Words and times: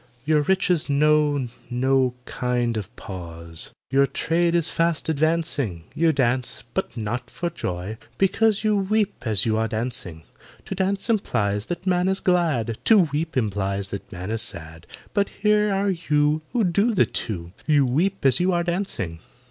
"Your 0.25 0.41
riches 0.41 0.89
know 0.89 1.47
no 1.69 2.15
kind 2.25 2.75
of 2.75 2.95
pause, 2.95 3.69
Your 3.91 4.07
trade 4.07 4.55
is 4.55 4.71
fast 4.71 5.09
advancing; 5.09 5.83
You 5.93 6.11
dance—but 6.11 6.97
not 6.97 7.29
for 7.29 7.51
joy, 7.51 7.99
because 8.17 8.63
You 8.63 8.75
weep 8.75 9.13
as 9.27 9.45
you 9.45 9.57
are 9.57 9.67
dancing. 9.67 10.23
To 10.65 10.73
dance 10.73 11.07
implies 11.07 11.67
that 11.67 11.85
man 11.85 12.07
is 12.07 12.19
glad, 12.19 12.79
To 12.85 12.97
weep 13.13 13.37
implies 13.37 13.89
that 13.89 14.11
man 14.11 14.31
is 14.31 14.41
sad; 14.41 14.87
But 15.13 15.29
here 15.29 15.71
are 15.71 15.91
you 15.91 16.41
Who 16.51 16.63
do 16.63 16.95
the 16.95 17.05
two— 17.05 17.51
You 17.67 17.85
weep 17.85 18.25
as 18.25 18.39
you 18.39 18.51
are 18.53 18.63
dancing!" 18.63 19.19